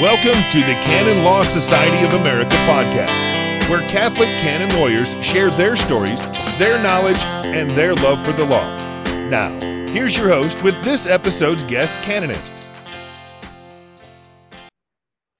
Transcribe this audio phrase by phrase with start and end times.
[0.00, 5.74] Welcome to the Canon Law Society of America podcast, where Catholic canon lawyers share their
[5.74, 6.24] stories,
[6.56, 8.76] their knowledge, and their love for the law.
[9.28, 9.58] Now,
[9.90, 12.68] here's your host with this episode's guest canonist.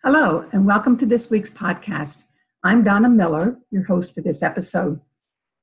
[0.02, 2.24] Hello, and welcome to this week's podcast.
[2.64, 5.00] I'm Donna Miller, your host for this episode.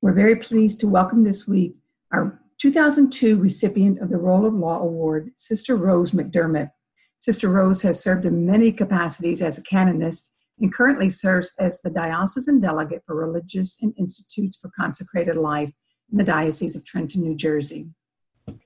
[0.00, 1.76] We're very pleased to welcome this week
[2.12, 6.70] our 2002 recipient of the Role of Law Award, Sister Rose McDermott.
[7.18, 10.30] Sister Rose has served in many capacities as a canonist
[10.60, 15.72] and currently serves as the diocesan delegate for religious and institutes for consecrated life
[16.12, 17.88] in the Diocese of Trenton, New Jersey.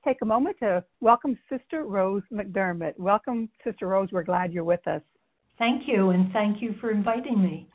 [0.04, 2.98] Take a moment to welcome Sister Rose McDermott.
[2.98, 4.08] Welcome, Sister Rose.
[4.12, 5.00] We're glad you're with us.
[5.58, 7.68] Thank you, and thank you for inviting me.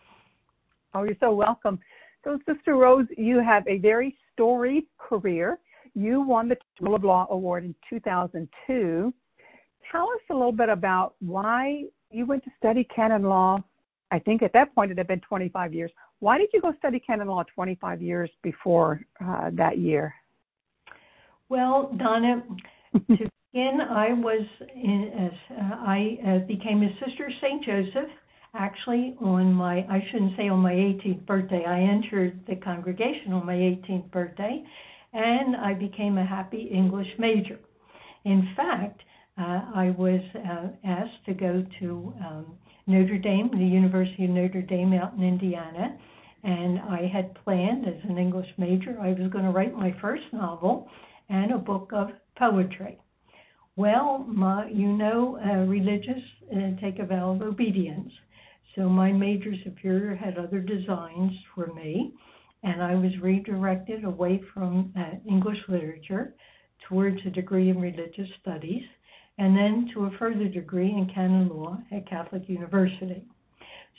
[0.93, 1.79] Oh, you're so welcome.
[2.23, 5.59] So, Sister Rose, you have a very storied career.
[5.93, 9.13] You won the Role of Law Award in 2002.
[9.91, 13.63] Tell us a little bit about why you went to study canon law.
[14.11, 15.91] I think at that point it had been 25 years.
[16.19, 20.13] Why did you go study canon law 25 years before uh, that year?
[21.49, 22.43] Well, Donna,
[22.93, 22.99] to
[23.53, 28.09] begin, I was in, uh, I uh, became a sister Saint Joseph.
[28.57, 31.65] Actually, on my I shouldn't say on my 18th birthday.
[31.67, 34.63] I entered the congregation on my 18th birthday,
[35.11, 37.59] and I became a happy English major.
[38.23, 39.01] In fact,
[39.37, 44.93] I was uh, asked to go to um, Notre Dame, the University of Notre Dame
[44.93, 45.97] out in Indiana,
[46.43, 50.23] and I had planned as an English major, I was going to write my first
[50.31, 50.87] novel
[51.29, 52.99] and a book of poetry.
[53.75, 56.21] Well, my, you know, uh, religious
[56.55, 58.11] uh, take a vow of obedience.
[58.75, 62.13] So my major superior had other designs for me,
[62.63, 66.35] and I was redirected away from uh, English literature
[66.87, 68.83] towards a degree in religious studies,
[69.37, 73.23] and then to a further degree in canon law at Catholic University.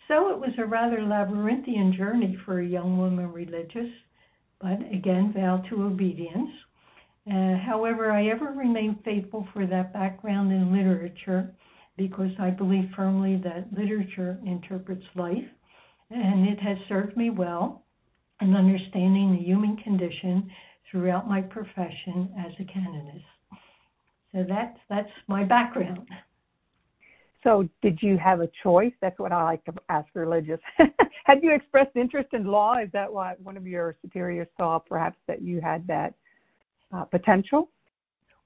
[0.09, 3.91] So it was a rather labyrinthian journey for a young woman religious,
[4.61, 6.50] but again, vowed to obedience.
[7.31, 11.53] Uh, however, I ever remained faithful for that background in literature
[11.97, 15.49] because I believe firmly that literature interprets life,
[16.10, 17.84] and it has served me well
[18.41, 20.50] in understanding the human condition
[20.91, 23.25] throughout my profession as a canonist.
[24.36, 26.06] So that's that's my background.
[27.42, 28.92] So, did you have a choice?
[29.00, 30.60] That's what I like to ask religious.
[31.24, 32.74] had you expressed interest in law?
[32.76, 36.12] Is that why one of your superiors saw perhaps that you had that
[36.92, 37.70] uh, potential?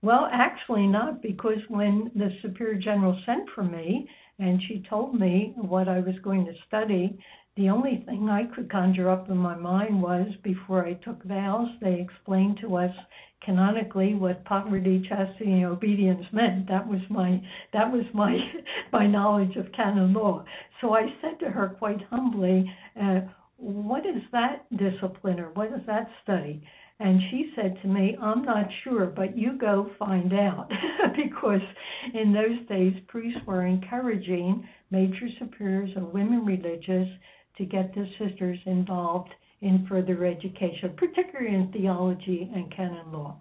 [0.03, 5.53] Well, actually, not because when the Superior General sent for me and she told me
[5.57, 7.19] what I was going to study,
[7.57, 11.69] the only thing I could conjure up in my mind was before I took vows,
[11.83, 12.95] they explained to us
[13.43, 16.69] canonically what poverty, chastity, and obedience meant.
[16.69, 17.43] That was my
[17.75, 18.39] that was my
[18.93, 20.45] my knowledge of canon law.
[20.81, 23.21] So I said to her quite humbly, uh,
[23.59, 26.63] "What is that discipline or what is that study?"
[27.01, 30.71] And she said to me, I'm not sure, but you go find out.
[31.17, 31.63] because
[32.13, 37.09] in those days, priests were encouraging major superiors of women religious
[37.57, 39.31] to get the sisters involved
[39.63, 43.39] in further education, particularly in theology and canon law.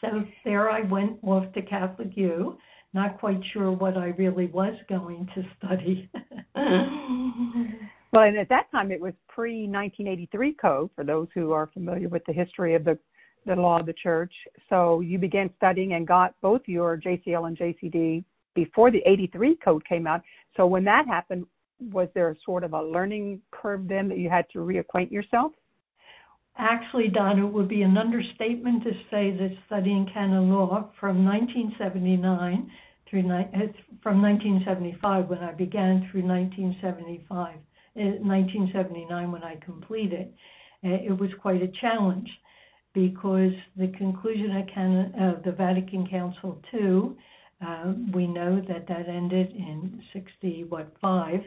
[0.00, 2.56] So there I went off to Catholic U,
[2.94, 6.08] not quite sure what I really was going to study.
[8.18, 12.08] Well, and at that time it was pre 1983 code for those who are familiar
[12.08, 12.98] with the history of the
[13.46, 14.32] the law of the church.
[14.68, 18.24] So you began studying and got both your JCL and JCD
[18.56, 20.22] before the 83 code came out.
[20.56, 21.46] So when that happened,
[21.92, 25.52] was there sort of a learning curve then that you had to reacquaint yourself?
[26.56, 32.68] Actually, Donna, it would be an understatement to say that studying canon law from 1979
[33.08, 33.22] through
[34.02, 37.60] from 1975 when I began through 1975
[37.98, 40.32] 1979 when I completed.
[40.84, 42.28] Uh, it was quite a challenge
[42.94, 47.16] because the conclusion of Can- uh, the Vatican Council II,
[47.64, 51.40] uh, we know that that ended in 60 what five.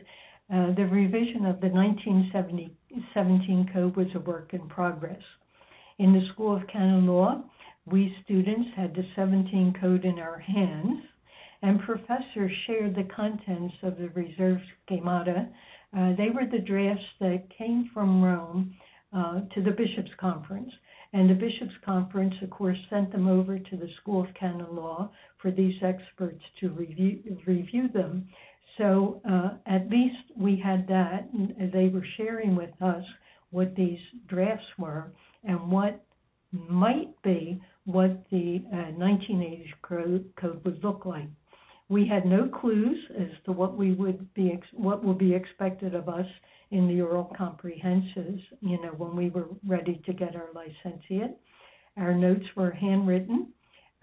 [0.53, 5.21] Uh, the revision of the 1917 code was a work in progress.
[5.97, 7.41] In the School of Canon Law,
[7.85, 11.03] we students had the 17 code in our hands,
[11.61, 15.47] and professors shared the contents of the reserved schemata
[15.97, 18.73] uh, they were the drafts that came from Rome
[19.13, 20.71] uh, to the Bishops' Conference.
[21.13, 25.11] And the Bishops' Conference, of course, sent them over to the School of Canon Law
[25.41, 28.27] for these experts to review, review them.
[28.77, 31.27] So uh, at least we had that.
[31.73, 33.03] They were sharing with us
[33.49, 35.11] what these drafts were
[35.43, 36.01] and what
[36.51, 41.27] might be what the uh, 1980s code would look like.
[41.91, 46.07] We had no clues as to what we would be what would be expected of
[46.07, 46.25] us
[46.71, 48.41] in the oral comprehensives.
[48.61, 51.35] You know, when we were ready to get our licentiate,
[51.97, 53.49] our notes were handwritten.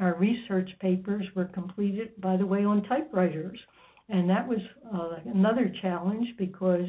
[0.01, 3.59] Our research papers were completed, by the way, on typewriters,
[4.11, 4.61] and that was
[4.95, 6.89] uh, another challenge because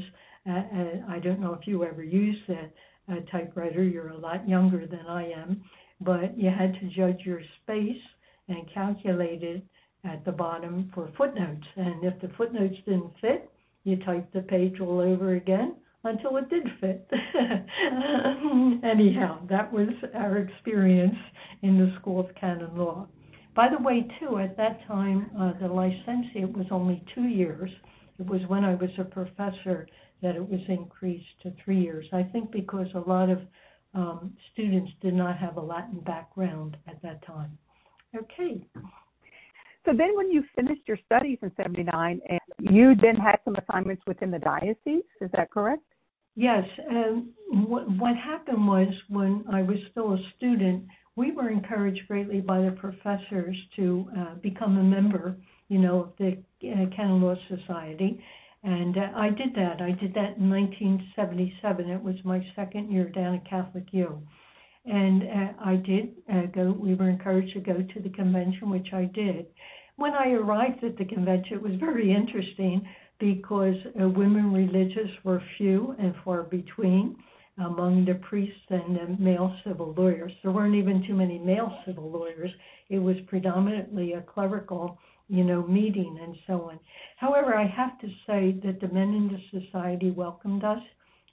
[0.49, 3.83] uh, uh, I don't know if you ever used a typewriter.
[3.83, 5.63] You're a lot younger than I am,
[6.01, 8.03] but you had to judge your space
[8.49, 9.63] and calculate it
[10.03, 11.65] at the bottom for footnotes.
[11.75, 13.49] And if the footnotes didn't fit,
[13.83, 17.09] you typed the page all over again until it did fit.
[18.83, 21.17] Anyhow, that was our experience
[21.61, 23.07] in the School of Canon Law.
[23.55, 27.69] By the way, too, at that time, uh, the licentiate was only two years.
[28.19, 29.87] It was when I was a professor
[30.21, 32.05] that it was increased to three years.
[32.13, 33.39] I think because a lot of
[33.93, 37.57] um, students did not have a Latin background at that time.
[38.15, 38.61] Okay.
[39.85, 44.03] So then, when you finished your studies in '79, and you then had some assignments
[44.05, 45.83] within the diocese, is that correct?
[46.35, 46.63] Yes.
[46.89, 47.31] Um,
[47.67, 50.85] what, what happened was when I was still a student,
[51.15, 55.35] we were encouraged greatly by the professors to uh, become a member,
[55.67, 56.37] you know, of the
[56.71, 58.23] uh, Canon Law Society.
[58.63, 59.81] And uh, I did that.
[59.81, 61.89] I did that in 1977.
[61.89, 64.21] It was my second year down at Catholic U.
[64.85, 68.87] And uh, I did uh, go, we were encouraged to go to the convention, which
[68.93, 69.45] I did.
[69.97, 72.87] When I arrived at the convention, it was very interesting
[73.19, 77.17] because uh, women religious were few and far between
[77.57, 80.31] among the priests and the male civil lawyers.
[80.41, 82.51] There weren't even too many male civil lawyers.
[82.89, 84.97] It was predominantly a clerical,
[85.27, 86.79] you know, meeting and so on.
[87.17, 90.81] However, I have to say that the men in the society welcomed us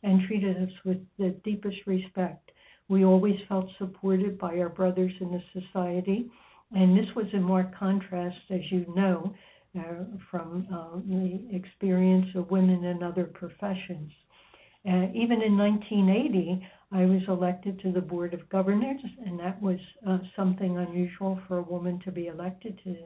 [0.02, 2.50] and treated us with the deepest respect.
[2.88, 6.30] We always felt supported by our brothers in the society,
[6.72, 9.34] and this was in marked contrast, as you know,
[9.78, 14.10] uh, from uh, the experience of women in other professions.
[14.86, 19.78] Uh, even in 1980, I was elected to the Board of Governors, and that was
[20.06, 22.96] uh, something unusual for a woman to be elected to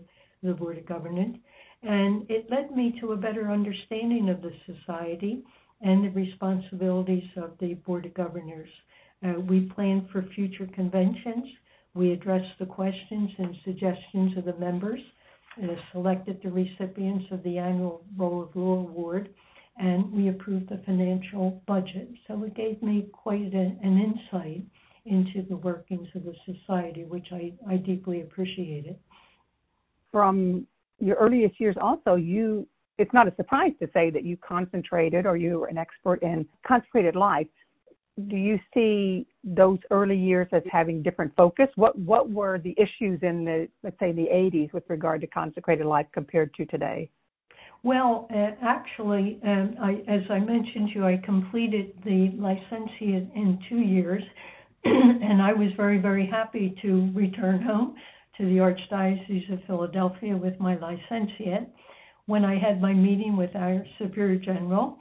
[0.43, 1.35] the Board of Governors.
[1.82, 5.43] And it led me to a better understanding of the society
[5.81, 8.69] and the responsibilities of the Board of Governors.
[9.25, 11.44] Uh, we planned for future conventions.
[11.94, 15.00] We addressed the questions and suggestions of the members,
[15.62, 19.31] uh, selected the recipients of the annual Role of Law Award,
[19.76, 22.08] and we approved the financial budget.
[22.26, 23.99] So it gave me quite a, an
[24.32, 24.64] insight
[25.06, 28.96] into the workings of the society, which I, I deeply appreciated.
[30.12, 30.67] From
[30.99, 32.67] your earliest years, also, you
[32.99, 36.46] it's not a surprise to say that you concentrated or you were an expert in
[36.67, 37.46] consecrated life.
[38.28, 41.69] Do you see those early years as having different focus?
[41.76, 45.87] What what were the issues in the let's say the 80s with regard to consecrated
[45.87, 47.11] life compared to today?
[47.82, 53.58] Well, uh, actually, um, I, as I mentioned to you, I completed the licentiate in
[53.70, 54.22] two years,
[54.84, 57.94] and I was very, very happy to return home
[58.37, 61.69] to the Archdiocese of Philadelphia with my licentiate.
[62.26, 64.99] When I had my meeting with our Superior General,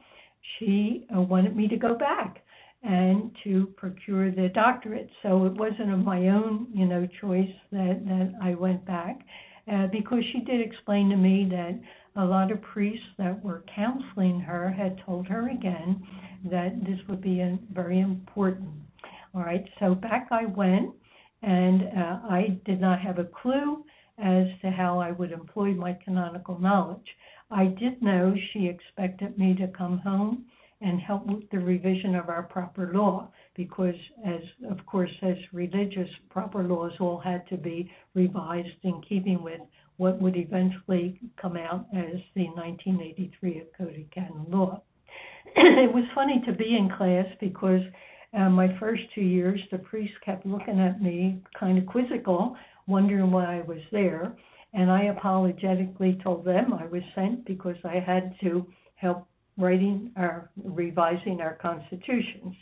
[0.57, 2.44] she uh, wanted me to go back
[2.84, 5.10] and to procure the doctorate.
[5.22, 9.20] So it wasn't of my own, you know, choice that that I went back,
[9.72, 11.80] uh, because she did explain to me that
[12.16, 16.02] a lot of priests that were counseling her had told her again
[16.50, 18.69] that this would be a, very important.
[19.36, 20.92] All right, so back I went,
[21.44, 23.83] and uh, I did not have a clue
[24.18, 27.07] as to how I would employ my canonical knowledge.
[27.52, 30.45] I did know she expected me to come home
[30.81, 33.95] and help with the revision of our proper law because
[34.26, 39.59] as of course as religious proper laws all had to be revised in keeping with
[39.98, 44.81] what would eventually come out as the 1983 Code of Canon Law.
[45.56, 47.81] it was funny to be in class because
[48.38, 52.56] uh, my first two years, the priests kept looking at me kind of quizzical,
[52.88, 54.33] wondering why I was there.
[54.74, 59.28] And I apologetically told them I was sent because I had to help
[59.59, 62.56] writing or revising our constitutions.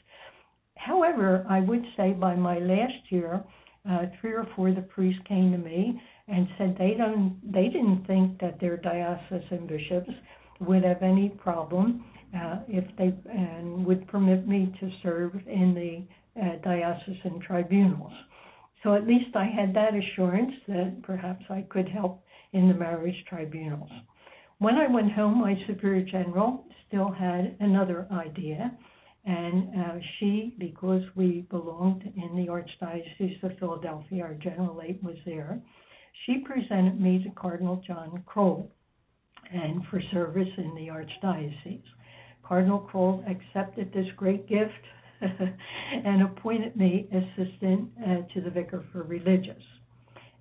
[0.76, 3.44] However, I would say by my last year,
[3.90, 7.68] uh, three or four of the priests came to me and said they don't they
[7.68, 10.10] didn't think that their diocesan bishops
[10.60, 12.04] would have any problem
[12.36, 18.12] uh, if they and would permit me to serve in the uh, diocesan tribunals.
[18.84, 22.24] So at least I had that assurance that perhaps I could help
[22.54, 23.90] in the marriage tribunals.
[24.60, 28.76] When I went home, my superior general still had another idea,
[29.26, 35.62] and uh, she, because we belonged in the Archdiocese of Philadelphia, our generalate was there
[36.26, 38.68] she presented me to Cardinal John Krol.
[39.52, 41.82] and for service in the Archdiocese.
[42.44, 44.74] Cardinal Krol accepted this great gift
[45.22, 49.64] and appointed me assistant uh, to the vicar for religious.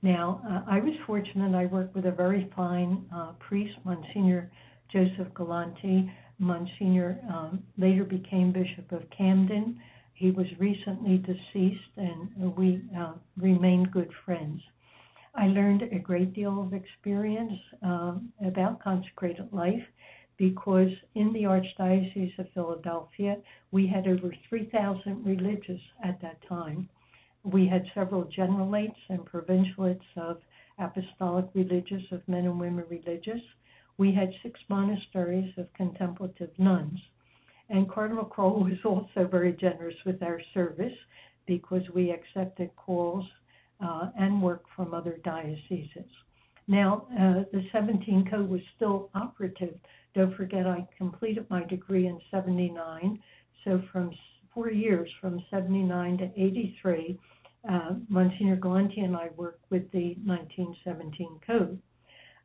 [0.06, 4.48] Now, uh, I was fortunate, I worked with a very fine uh, priest, Monsignor
[4.92, 6.08] Joseph Galante.
[6.38, 9.80] Monsignor um, later became Bishop of Camden.
[10.14, 14.60] He was recently deceased, and we uh, remained good friends.
[15.34, 18.14] I learned a great deal of experience uh,
[18.46, 19.82] about consecrated life
[20.36, 23.38] because in the Archdiocese of Philadelphia,
[23.72, 26.88] we had over 3,000 religious at that time.
[27.56, 30.42] We had several generalates and provincialates of
[30.78, 33.40] apostolic religious, of men and women religious.
[33.96, 37.00] We had six monasteries of contemplative nuns.
[37.70, 40.92] And Cardinal Krol was also very generous with our service
[41.46, 43.24] because we accepted calls
[43.80, 46.10] uh, and work from other dioceses.
[46.68, 49.78] Now, uh, the 17 code was still operative.
[50.14, 53.18] Don't forget, I completed my degree in 79.
[53.64, 54.10] So, from
[54.52, 57.18] four years, from 79 to 83,
[57.68, 61.80] uh, Monsignor Galante and I worked with the 1917 code.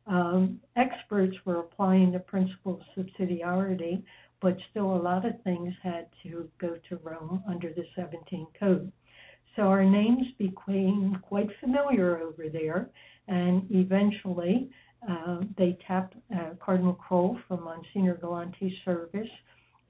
[0.06, 4.02] Um, experts were applying the principle of subsidiarity,
[4.40, 8.90] but still a lot of things had to go to Rome under the 17 code.
[9.54, 12.88] So our names became quite familiar over there,
[13.28, 14.70] and eventually
[15.08, 19.28] uh, they tapped uh, Cardinal Krol from Monsignor Galante's service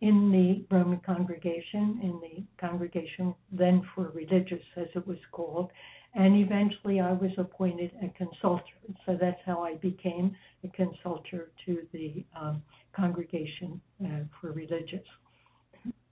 [0.02, 5.71] in the Roman congregation, in the congregation then for religious, as it was called,
[6.14, 8.64] and eventually I was appointed a consultor.
[9.06, 12.62] So that's how I became a consultor to the um,
[12.94, 15.06] congregation uh, for religious.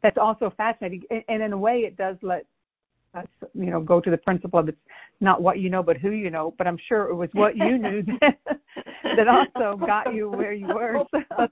[0.05, 2.47] That's also fascinating, and in a way, it does let
[3.15, 3.23] uh,
[3.55, 4.79] you know go to the principle of it's
[5.21, 7.77] not what you know but who you know but i'm sure it was what you
[7.77, 8.39] knew that,
[9.17, 11.49] that also got you where you were so,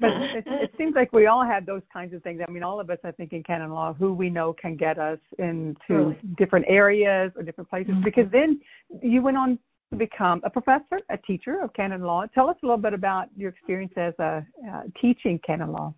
[0.00, 2.78] but it, it seems like we all have those kinds of things i mean all
[2.80, 6.18] of us i think in canon law who we know can get us into Really?
[6.36, 8.04] different areas or different places Mhm.
[8.04, 8.60] because then
[9.02, 9.58] you went on
[9.90, 13.28] to become a professor a teacher of canon law tell us a little bit about
[13.36, 15.94] your experience as a uh, teaching canon law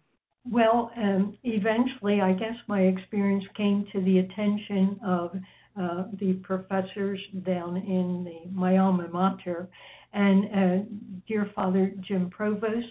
[0.51, 5.37] Well, um, eventually, I guess my experience came to the attention of
[5.79, 9.69] uh, the professors down in the my alma mater,
[10.15, 10.85] and uh,
[11.27, 12.87] dear Father Jim Provost,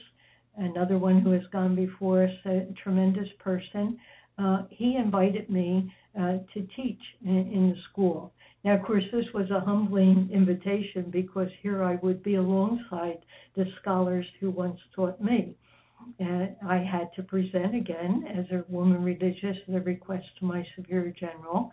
[0.57, 3.97] another one who has gone before us, a tremendous person.
[4.37, 8.31] Uh, he invited me uh, to teach in, in the school.
[8.63, 13.17] Now, of course, this was a humbling invitation because here I would be alongside
[13.55, 15.55] the scholars who once taught me.
[16.19, 21.13] Uh, I had to present again as a woman religious the request to my Superior
[21.19, 21.71] General.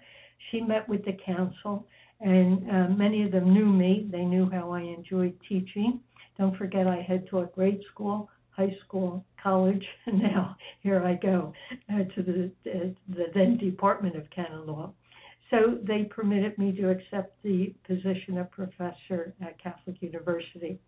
[0.50, 1.86] She met with the council,
[2.20, 4.08] and uh, many of them knew me.
[4.10, 6.00] They knew how I enjoyed teaching.
[6.38, 11.52] Don't forget, I had taught grade school, high school, college, and now here I go
[11.92, 14.92] uh, to the, uh, the then Department of Canon Law.
[15.50, 20.78] So they permitted me to accept the position of professor at Catholic University.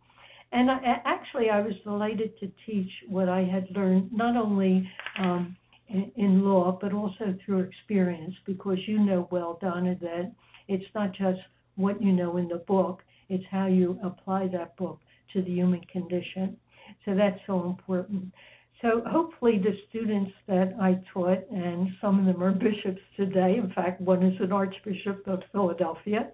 [0.56, 5.54] And I, actually, I was delighted to teach what I had learned, not only um,
[5.90, 10.32] in, in law, but also through experience, because you know well, Donna, that
[10.66, 11.40] it's not just
[11.75, 14.98] what you know in the book, it's how you apply that book
[15.34, 16.56] to the human condition.
[17.04, 18.32] So that's so important.
[18.80, 23.70] So hopefully the students that I taught, and some of them are bishops today, in
[23.75, 26.30] fact, one is an archbishop of Philadelphia,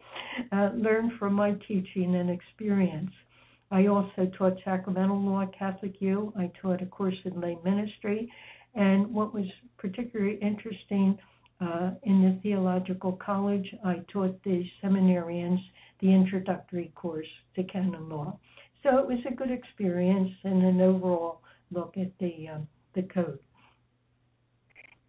[0.52, 3.10] uh, learn from my teaching and experience.
[3.72, 6.32] I also taught sacramental law at Catholic U.
[6.36, 8.30] I taught a course in lay ministry.
[8.74, 9.46] And what was
[9.78, 11.18] particularly interesting
[11.60, 15.58] uh, in the theological college, I taught the seminarians
[16.00, 17.26] the introductory course
[17.56, 18.38] to canon law.
[18.82, 23.38] So it was a good experience and an overall look at the um, the code.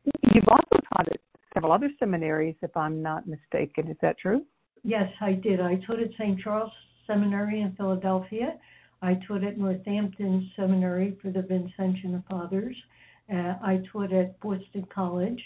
[0.05, 1.19] You've also taught at
[1.53, 3.89] several other seminaries, if I'm not mistaken.
[3.89, 4.45] Is that true?
[4.83, 5.59] Yes, I did.
[5.59, 6.39] I taught at St.
[6.39, 6.71] Charles
[7.07, 8.57] Seminary in Philadelphia.
[9.01, 12.75] I taught at Northampton Seminary for the Vincentian Fathers.
[13.31, 15.41] Uh, I taught at Boston College,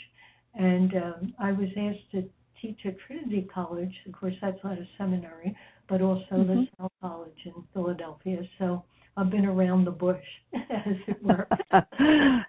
[0.56, 2.30] and um, I was asked to
[2.62, 3.94] teach at Trinity College.
[4.08, 5.56] Of course, that's not a seminary,
[5.88, 6.68] but also Mhm.
[6.70, 8.48] LaSalle College in Philadelphia.
[8.58, 8.84] So
[9.16, 10.24] I've been around the bush,
[10.54, 11.48] as it were.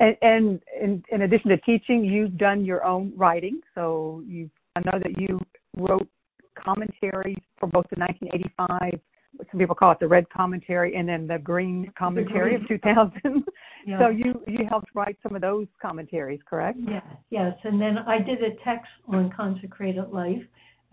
[0.00, 3.60] and, and in, in addition to teaching, you've done your own writing.
[3.74, 5.38] So you, I know that you
[5.76, 6.08] wrote
[6.54, 9.00] commentaries for both the 1985.
[9.50, 12.80] Some people call it the red commentary, and then the green commentary of green.
[12.82, 13.44] 2000.
[13.84, 13.98] Yeah.
[13.98, 16.78] So you you helped write some of those commentaries, correct?
[16.86, 17.52] Yes, yes.
[17.64, 20.40] And then I did a text on consecrated life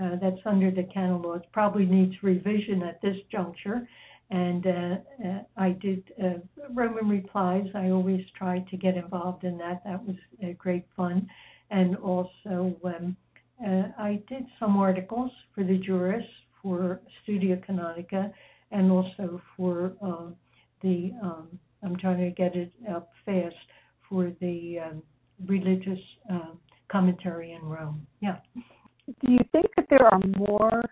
[0.01, 1.35] uh, that's under the canon law.
[1.35, 3.87] It probably needs revision at this juncture.
[4.31, 4.95] and uh,
[5.27, 6.39] uh, I did uh,
[6.73, 7.65] Roman replies.
[7.75, 9.83] I always tried to get involved in that.
[9.85, 11.27] That was uh, great fun,
[11.71, 13.15] and also um,
[13.65, 16.27] uh, I did some articles for the Jurist
[16.61, 18.31] for Studia Canonica,
[18.71, 20.31] and also for uh,
[20.81, 23.55] the um, I'm trying to get it up fast
[24.07, 25.03] for the um,
[25.45, 25.99] religious
[26.91, 28.05] commentary in Rome.
[28.21, 28.37] Yeah.
[29.07, 30.83] Do you think that there are more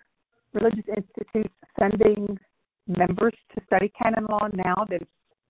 [0.52, 2.38] religious institutes sending
[2.86, 5.02] members to study canon law now that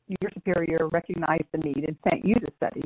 [0.09, 2.83] your superior recognized the need and sent you to study?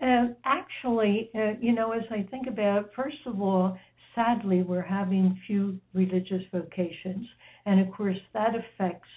[0.00, 3.76] Uh, actually, uh, you know, as I think about, first of all,
[4.14, 7.26] sadly, we're having few religious vocations,
[7.66, 9.08] and of course that affects,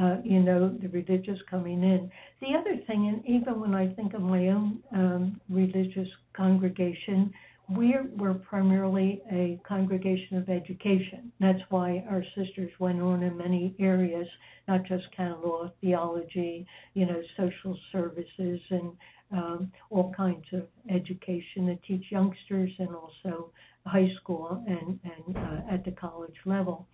[0.00, 2.10] uh, you know, the religious coming in.
[2.40, 7.32] The other thing, and even when I think of my own um, religious congregation,
[7.68, 11.32] we're, we're primarily a congregation of education.
[11.40, 14.26] That's why our sisters went on in many areas,
[14.66, 18.92] not just canon law, theology, you know, social services, and
[19.32, 23.50] um, all kinds of education that teach youngsters and also
[23.86, 26.86] high school and, and uh, at the college level.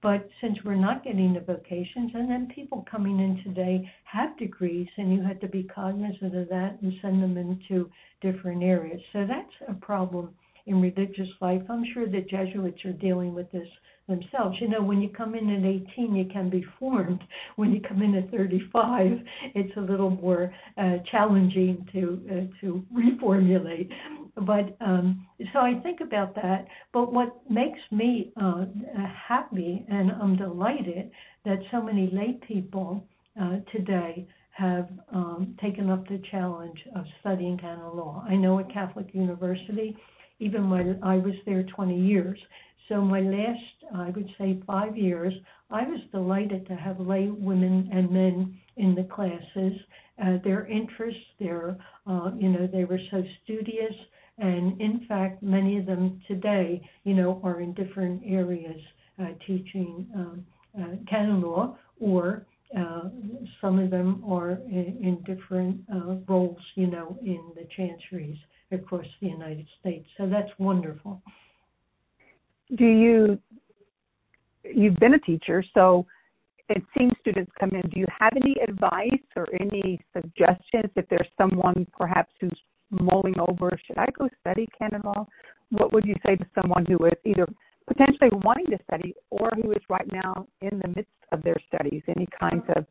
[0.00, 4.86] But since we're not getting the vocations, and then people coming in today have degrees,
[4.96, 7.90] and you have to be cognizant of that and send them into
[8.20, 9.00] different areas.
[9.12, 10.34] So that's a problem
[10.68, 11.62] in religious life.
[11.68, 13.68] I'm sure the Jesuits are dealing with this
[14.08, 14.56] themselves.
[14.60, 17.20] You know, when you come in at 18, you can be formed.
[17.56, 19.12] When you come in at 35,
[19.54, 23.90] it's a little more uh, challenging to uh, to reformulate.
[24.34, 26.66] But um, so I think about that.
[26.92, 28.64] But what makes me uh,
[29.28, 31.10] happy and I'm delighted
[31.44, 33.04] that so many lay people
[33.40, 38.24] uh, today have um, taken up the challenge of studying canon law.
[38.28, 39.96] I know at Catholic University,
[40.38, 42.38] even when I was there 20 years,
[42.88, 45.34] so my last, I would say, five years,
[45.70, 49.78] I was delighted to have lay women and men in the classes.
[50.22, 51.76] Uh, their interests, their,
[52.06, 53.94] uh, you know, they were so studious,
[54.38, 58.80] and in fact, many of them today, you know, are in different areas
[59.20, 60.46] uh, teaching um,
[60.80, 62.46] uh, canon law, or
[62.76, 63.08] uh,
[63.60, 68.38] some of them are in, in different uh, roles, you know, in the chanceries
[68.72, 70.06] across the United States.
[70.16, 71.22] So that's wonderful.
[72.76, 73.38] Do you
[74.64, 76.06] you've been a teacher so
[76.68, 77.88] it seems students come in.
[77.88, 80.90] Do you have any advice or any suggestions?
[80.96, 82.58] If there's someone perhaps who's
[82.90, 85.26] mulling over should i go study canon law?
[85.70, 87.46] What would you say to someone who is either
[87.86, 92.02] potentially wanting to study or who is right now in the midst of their studies?
[92.08, 92.86] Any kinds of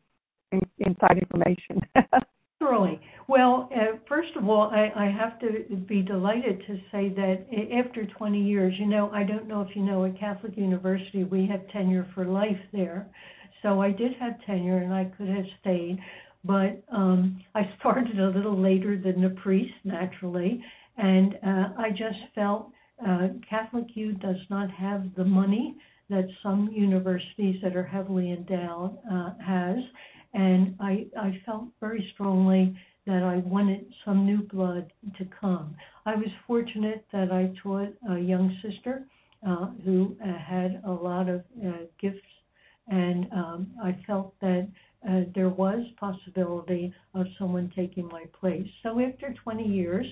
[0.52, 1.80] in, inside information
[2.60, 3.00] Surely.
[3.28, 8.04] Well, uh, first of all, I, I have to be delighted to say that after
[8.04, 11.68] 20 years, you know, I don't know if you know, at Catholic University, we have
[11.68, 13.06] tenure for life there.
[13.62, 15.98] So I did have tenure and I could have stayed,
[16.44, 20.62] but um, I started a little later than the priest, naturally,
[20.96, 22.70] and uh, I just felt
[23.06, 25.76] uh, Catholic U does not have the money
[26.10, 29.76] that some universities that are heavily endowed uh, has
[30.34, 35.74] and I, I felt very strongly that I wanted some new blood to come.
[36.04, 39.06] I was fortunate that I taught a young sister
[39.46, 42.18] uh, who uh, had a lot of uh, gifts,
[42.88, 44.68] and um, I felt that
[45.08, 48.66] uh, there was possibility of someone taking my place.
[48.82, 50.06] So after 20 years,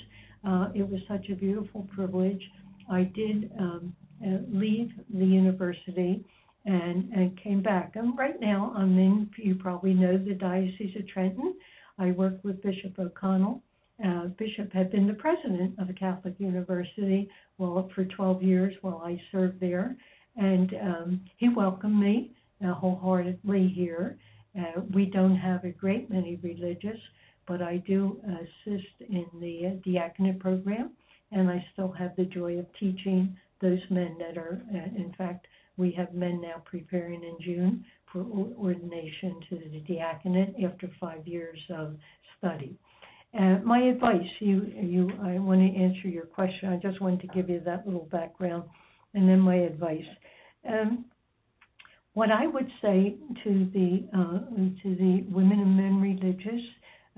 [0.46, 2.42] uh, it was such a beautiful privilege.
[2.90, 6.24] I did um, uh, leave the university
[6.66, 7.92] and, and came back.
[7.94, 11.55] And right now, I'm in, you probably know, the Diocese of Trenton.
[11.98, 13.62] I work with Bishop O'Connell.
[14.05, 19.00] Uh, Bishop had been the president of a Catholic University well for 12 years while
[19.02, 19.96] I served there,
[20.37, 22.33] and um, he welcomed me
[22.66, 24.18] uh, wholeheartedly here.
[24.59, 26.98] Uh, we don't have a great many religious,
[27.46, 30.90] but I do assist in the uh, diaconate program,
[31.33, 35.46] and I still have the joy of teaching those men that are, uh, in fact,
[35.77, 38.21] we have men now preparing in June for
[38.59, 41.97] ordination to the diaconate after five years of
[42.39, 42.79] study.
[43.39, 46.71] Uh, my advice, you, you, I want to answer your question.
[46.71, 48.65] I just wanted to give you that little background,
[49.15, 50.05] and then my advice.
[50.67, 51.05] Um,
[52.15, 54.39] what I would say to the uh,
[54.83, 56.62] to the women and men religious,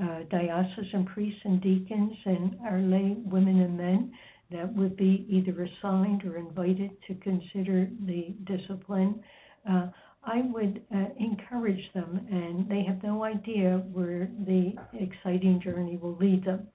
[0.03, 4.13] uh, diocesan priests and deacons, and our lay women and men,
[4.51, 9.21] that would be either assigned or invited to consider the discipline,
[9.69, 9.89] uh,
[10.25, 16.17] I would uh, encourage them, and they have no idea where the exciting journey will
[16.17, 16.69] lead them.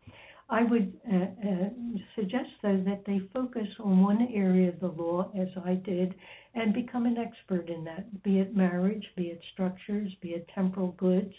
[0.50, 1.70] I would uh, uh,
[2.16, 6.14] suggest, though, that they focus on one area of the law, as I did,
[6.54, 10.92] and become an expert in that, be it marriage, be it structures, be it temporal
[10.98, 11.34] goods,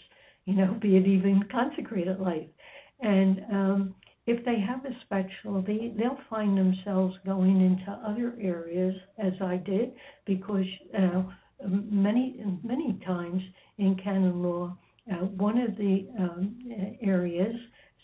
[0.45, 2.47] you know, be it even consecrated life.
[3.01, 3.95] And um,
[4.27, 9.93] if they have a specialty, they'll find themselves going into other areas, as I did,
[10.25, 10.65] because
[10.97, 11.23] uh,
[11.63, 13.41] many many times
[13.77, 14.77] in canon law,
[15.11, 16.57] uh, one of the um,
[17.01, 17.55] areas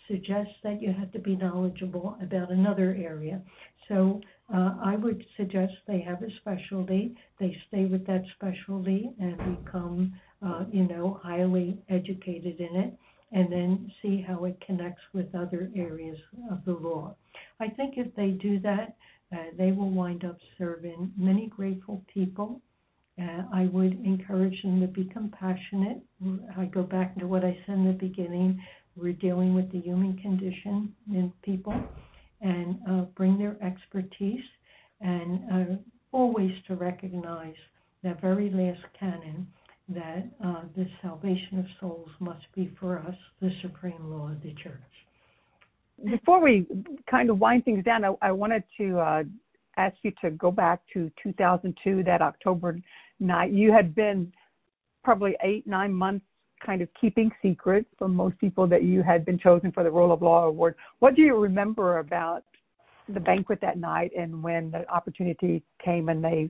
[0.08, 3.42] suggests that you have to be knowledgeable about another area.
[3.88, 4.22] So
[4.54, 10.14] uh, I would suggest they have a specialty, they stay with that specialty and become,
[10.46, 12.98] uh, you know, highly educated in it,
[13.32, 16.18] and then see how it connects with other areas
[16.52, 17.16] of the law.
[17.60, 18.96] I think if they do that,
[19.34, 22.62] uh, they will wind up serving many grateful people.
[23.22, 26.02] Uh, I would encourage them to be compassionate.
[26.58, 28.62] I go back to what I said in the beginning.
[28.96, 31.74] We're dealing with the human condition in people
[32.42, 34.44] and uh, bring their expertise
[35.00, 35.76] and uh,
[36.12, 37.56] always to recognize
[38.04, 39.48] that very last canon
[39.94, 44.54] that uh, the salvation of souls must be for us the supreme law of the
[44.64, 44.82] church.
[46.04, 46.66] Before we
[47.10, 49.24] kind of wind things down, I, I wanted to uh,
[49.78, 52.80] ask you to go back to 2002, that October
[53.20, 53.52] night.
[53.52, 54.32] You had been
[55.04, 56.26] probably eight, nine months
[56.66, 60.12] kind of keeping secret from most people that you had been chosen for the Role
[60.12, 60.76] of Law Award.
[61.00, 62.44] What do you remember about
[63.10, 66.50] the banquet that night and when the opportunity came and they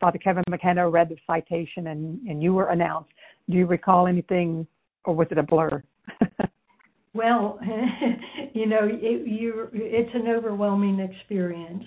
[0.00, 3.10] Father Kevin McKenna read the citation and, and you were announced?
[3.48, 4.66] Do you recall anything
[5.04, 5.82] or was it a blur?
[7.14, 7.58] well,
[8.52, 11.84] you know, it, you it's an overwhelming experience.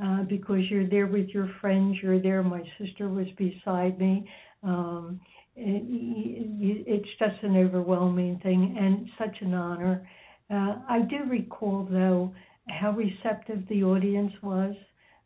[0.00, 2.40] Uh, because you're there with your friends, you're there.
[2.40, 4.30] My sister was beside me.
[4.62, 5.20] Um,
[5.56, 5.82] it,
[6.86, 10.08] it's just an overwhelming thing and such an honor.
[10.50, 12.32] Uh, I do recall, though,
[12.68, 14.74] how receptive the audience was,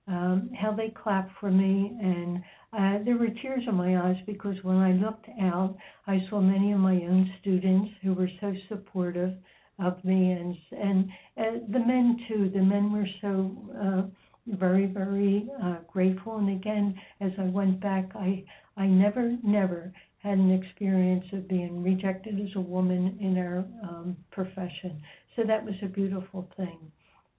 [0.09, 4.57] um, how they clapped for me, and uh, there were tears in my eyes because
[4.63, 9.35] when I looked out, I saw many of my own students who were so supportive
[9.79, 12.51] of me, and and uh, the men too.
[12.53, 14.03] The men were so uh,
[14.47, 16.39] very, very uh, grateful.
[16.39, 18.45] And again, as I went back, I
[18.77, 24.17] I never, never had an experience of being rejected as a woman in our um,
[24.31, 25.03] profession.
[25.37, 26.79] So that was a beautiful thing.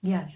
[0.01, 0.29] Yes.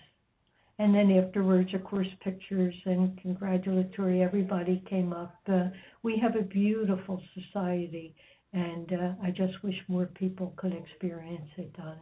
[0.79, 4.21] And then afterwards, of course, pictures and congratulatory.
[4.21, 5.35] Everybody came up.
[5.51, 5.69] Uh,
[6.03, 8.15] we have a beautiful society,
[8.53, 11.97] and uh, I just wish more people could experience it, Donna.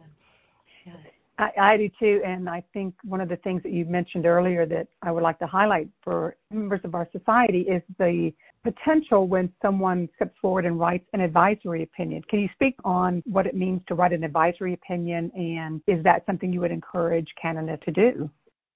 [0.84, 0.96] Yes.
[1.38, 4.64] I, I do too, and I think one of the things that you mentioned earlier
[4.66, 9.52] that I would like to highlight for members of our society is the potential when
[9.60, 12.22] someone steps forward and writes an advisory opinion.
[12.28, 16.24] Can you speak on what it means to write an advisory opinion, and is that
[16.26, 18.30] something you would encourage canonists to do?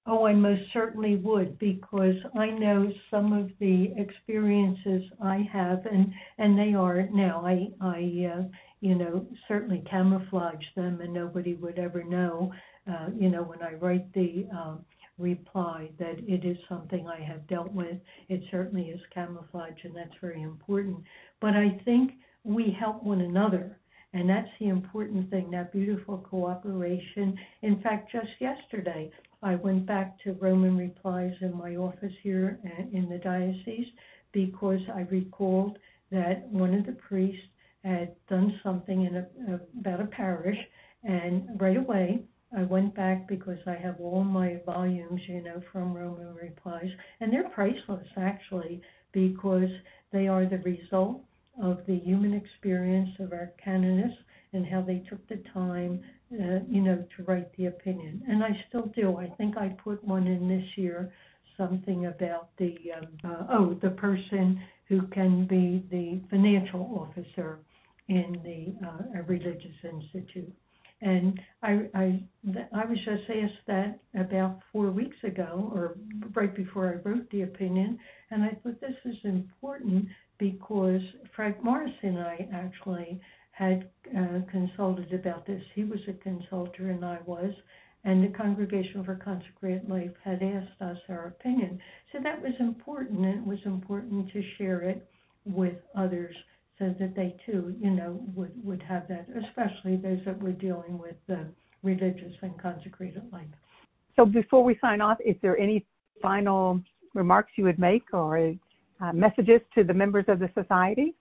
[0.07, 6.11] Oh, I most certainly would because I know some of the experiences I have, and
[6.39, 7.45] and they are now.
[7.45, 8.43] I I uh,
[8.81, 12.51] you know, certainly camouflage them and nobody would ever know,
[12.91, 14.83] uh, you know, when I write the um,
[15.19, 17.97] reply that it is something I have dealt with.
[18.27, 20.97] It certainly is camouflage and that's very important.
[21.39, 23.77] But I think we help one another.
[24.13, 27.37] And that's the important thing, that beautiful cooperation.
[27.61, 29.09] In fact, just yesterday,
[29.43, 33.87] I went back to Roman replies in my office here uh, in the diocese
[34.31, 35.77] because I recalled
[36.11, 37.41] that one of the priests
[37.83, 40.57] had done something in a, about a parish,
[41.03, 42.23] and right away
[42.55, 47.33] I went back because I have all my volumes, you know, from Roman Replies, and
[47.33, 49.69] they're priceless actually because
[50.11, 51.21] they are the result
[51.61, 54.17] of the human experience of our canonists
[54.53, 56.01] and how they took the time,
[56.33, 58.21] uh, you know, to write the opinion.
[58.27, 59.17] And I still do.
[59.17, 61.11] I think I put one in this year,
[61.57, 67.59] something about the um, uh, oh, the person who can be the financial officer
[68.09, 70.51] in the uh, religious institute.
[71.01, 72.23] And I, I,
[72.73, 75.97] I was just asked that about four weeks ago, or
[76.35, 77.97] right before I wrote the opinion,
[78.29, 80.05] and I thought this is important
[80.37, 81.01] because
[81.35, 83.19] Frank Morris and I actually
[83.61, 85.61] had uh, consulted about this.
[85.75, 87.53] He was a consultant, and I was,
[88.03, 91.79] and the Congregation for Consecrated Life had asked us our opinion.
[92.11, 95.07] So that was important, and it was important to share it
[95.45, 96.35] with others
[96.79, 100.97] so that they too, you know, would, would have that, especially those that were dealing
[100.97, 101.45] with the
[101.83, 103.45] religious and consecrated life.
[104.15, 105.85] So before we sign off, is there any
[106.19, 106.81] final
[107.13, 108.55] remarks you would make or
[108.99, 111.13] uh, messages to the members of the society?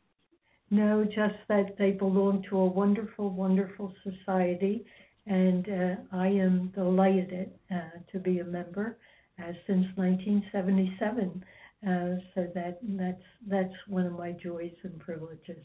[0.71, 4.85] No, just that they belong to a wonderful, wonderful society
[5.27, 8.99] and uh, I am delighted uh, to be a member
[9.39, 11.45] uh, since 1977.
[11.83, 15.65] Uh, so that that's that's one of my joys and privileges.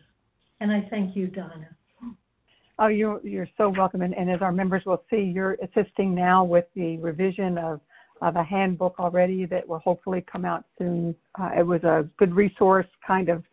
[0.62, 1.68] And I thank you, Donna.
[2.80, 4.02] Oh, you're you're so welcome.
[4.02, 7.82] And, and as our members will see, you're assisting now with the revision of
[8.22, 11.16] of a handbook already that will hopefully come out soon.
[11.38, 13.44] Uh, it was a good resource, kind of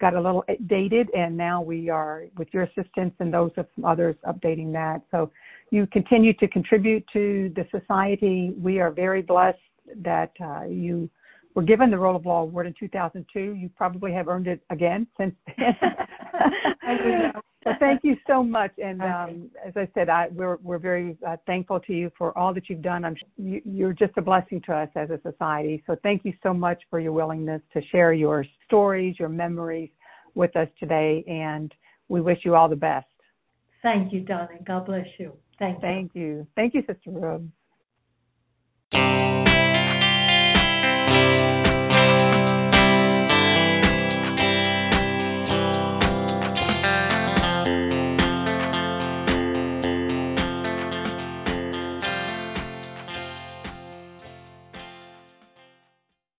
[0.00, 4.16] got a little dated, and now we are, with your assistance and those of others,
[4.26, 5.02] updating that.
[5.10, 5.30] So
[5.70, 8.52] you continue to contribute to the society.
[8.58, 9.58] We are very blessed
[10.02, 11.10] that uh, you
[11.58, 13.40] were given the Role of Law Award in 2002.
[13.40, 15.76] You probably have earned it again since then.
[17.64, 18.70] so thank you so much.
[18.80, 22.54] And um, as I said, I, we're we're very uh, thankful to you for all
[22.54, 23.04] that you've done.
[23.04, 25.82] I'm, you, you're just a blessing to us as a society.
[25.88, 29.90] So thank you so much for your willingness to share your stories, your memories
[30.36, 31.24] with us today.
[31.26, 31.74] And
[32.06, 33.08] we wish you all the best.
[33.82, 34.46] Thank you, Donna.
[34.64, 35.32] God bless you.
[35.58, 35.80] Thank you.
[35.80, 36.46] Thank you.
[36.54, 37.42] Thank you, Sister Rose.